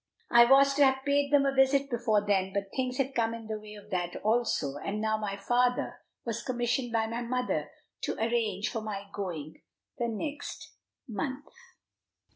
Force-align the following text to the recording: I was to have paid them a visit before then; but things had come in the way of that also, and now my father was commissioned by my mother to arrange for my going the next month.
I 0.31 0.45
was 0.45 0.73
to 0.73 0.83
have 0.83 1.05
paid 1.05 1.31
them 1.31 1.45
a 1.45 1.53
visit 1.53 1.87
before 1.91 2.25
then; 2.25 2.53
but 2.53 2.71
things 2.75 2.97
had 2.97 3.13
come 3.13 3.35
in 3.35 3.45
the 3.45 3.59
way 3.59 3.75
of 3.75 3.91
that 3.91 4.15
also, 4.23 4.77
and 4.77 4.99
now 4.99 5.15
my 5.15 5.37
father 5.37 6.01
was 6.25 6.41
commissioned 6.41 6.91
by 6.91 7.05
my 7.05 7.21
mother 7.21 7.69
to 8.05 8.15
arrange 8.17 8.67
for 8.71 8.81
my 8.81 9.05
going 9.13 9.61
the 9.99 10.07
next 10.07 10.73
month. 11.07 11.45